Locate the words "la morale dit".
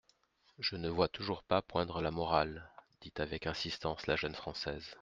2.01-3.13